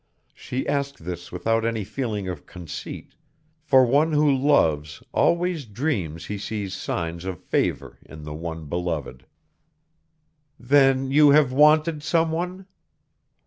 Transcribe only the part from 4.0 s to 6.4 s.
who loves always dreams he